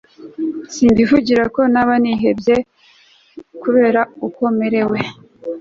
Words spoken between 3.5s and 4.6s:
kubera uko